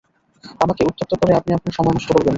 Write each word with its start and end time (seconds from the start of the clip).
আমাকে 0.59 0.81
উক্তত্য 0.83 1.13
করে 1.15 1.31
আপনি 1.35 1.51
আপনার 1.53 1.75
সময় 1.77 1.93
নষ্ট 1.95 2.09
করবেন 2.09 2.23
না। 2.23 2.29